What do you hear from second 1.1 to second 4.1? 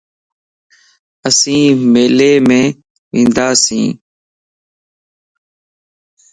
اسين ميليءَ مَ ونداسين